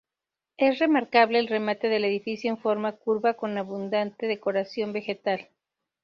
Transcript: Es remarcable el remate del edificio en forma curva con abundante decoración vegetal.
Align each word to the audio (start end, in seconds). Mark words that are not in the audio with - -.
Es 0.57 0.79
remarcable 0.79 1.37
el 1.37 1.47
remate 1.47 1.87
del 1.87 2.03
edificio 2.05 2.49
en 2.49 2.57
forma 2.57 2.93
curva 2.93 3.35
con 3.35 3.55
abundante 3.59 4.25
decoración 4.25 4.93
vegetal. 4.93 5.49